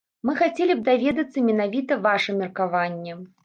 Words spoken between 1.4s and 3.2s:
менавіта ваша меркаванне.